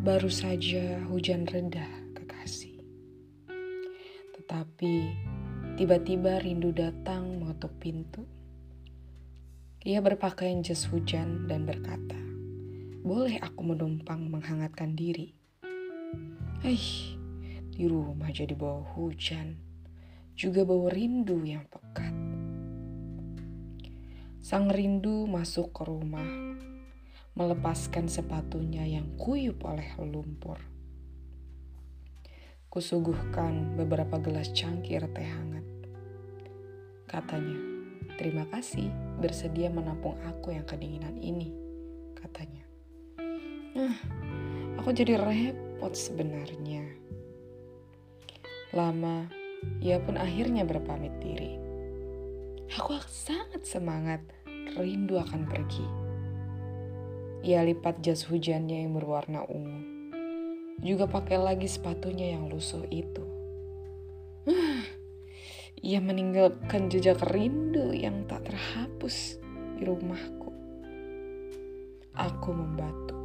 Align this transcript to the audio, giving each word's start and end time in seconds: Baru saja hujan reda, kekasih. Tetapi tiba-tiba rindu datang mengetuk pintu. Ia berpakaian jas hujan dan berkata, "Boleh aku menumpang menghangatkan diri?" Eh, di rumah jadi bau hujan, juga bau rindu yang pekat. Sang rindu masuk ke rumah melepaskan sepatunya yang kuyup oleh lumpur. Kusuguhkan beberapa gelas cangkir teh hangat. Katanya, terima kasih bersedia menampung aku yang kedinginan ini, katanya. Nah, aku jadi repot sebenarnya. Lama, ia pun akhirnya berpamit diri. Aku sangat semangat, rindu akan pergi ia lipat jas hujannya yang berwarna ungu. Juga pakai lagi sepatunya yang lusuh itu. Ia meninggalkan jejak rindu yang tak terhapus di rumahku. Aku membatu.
Baru 0.00 0.32
saja 0.32 0.96
hujan 1.12 1.44
reda, 1.44 1.84
kekasih. 2.16 2.80
Tetapi 4.32 4.94
tiba-tiba 5.76 6.40
rindu 6.40 6.72
datang 6.72 7.36
mengetuk 7.36 7.76
pintu. 7.76 8.24
Ia 9.84 10.00
berpakaian 10.00 10.64
jas 10.64 10.88
hujan 10.88 11.44
dan 11.52 11.68
berkata, 11.68 12.16
"Boleh 13.04 13.44
aku 13.44 13.60
menumpang 13.60 14.24
menghangatkan 14.24 14.96
diri?" 14.96 15.36
Eh, 16.64 17.12
di 17.68 17.84
rumah 17.84 18.32
jadi 18.32 18.56
bau 18.56 18.80
hujan, 18.96 19.60
juga 20.32 20.64
bau 20.64 20.88
rindu 20.88 21.44
yang 21.44 21.68
pekat. 21.68 22.16
Sang 24.40 24.72
rindu 24.72 25.28
masuk 25.28 25.76
ke 25.76 25.84
rumah 25.84 26.56
melepaskan 27.40 28.04
sepatunya 28.04 28.84
yang 28.84 29.16
kuyup 29.16 29.64
oleh 29.64 29.96
lumpur. 29.96 30.60
Kusuguhkan 32.68 33.80
beberapa 33.80 34.20
gelas 34.20 34.52
cangkir 34.52 35.08
teh 35.16 35.24
hangat. 35.24 35.64
Katanya, 37.08 37.56
terima 38.20 38.44
kasih 38.52 38.92
bersedia 39.24 39.72
menampung 39.72 40.20
aku 40.28 40.52
yang 40.52 40.68
kedinginan 40.68 41.16
ini, 41.16 41.48
katanya. 42.12 42.68
Nah, 43.72 43.96
aku 44.76 44.92
jadi 44.92 45.16
repot 45.16 45.96
sebenarnya. 45.96 46.92
Lama, 48.76 49.32
ia 49.80 49.96
pun 49.96 50.20
akhirnya 50.20 50.68
berpamit 50.68 51.16
diri. 51.24 51.56
Aku 52.76 53.00
sangat 53.08 53.64
semangat, 53.64 54.20
rindu 54.76 55.16
akan 55.16 55.48
pergi 55.48 56.09
ia 57.40 57.64
lipat 57.64 58.04
jas 58.04 58.28
hujannya 58.28 58.84
yang 58.84 58.92
berwarna 58.96 59.44
ungu. 59.48 59.80
Juga 60.80 61.04
pakai 61.04 61.36
lagi 61.36 61.68
sepatunya 61.68 62.36
yang 62.36 62.48
lusuh 62.48 62.84
itu. 62.88 63.24
Ia 65.80 66.00
meninggalkan 66.00 66.92
jejak 66.92 67.20
rindu 67.32 67.92
yang 67.92 68.28
tak 68.28 68.48
terhapus 68.48 69.40
di 69.76 69.88
rumahku. 69.88 70.52
Aku 72.16 72.50
membatu. 72.52 73.19